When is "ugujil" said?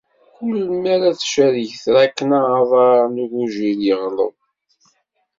3.23-3.79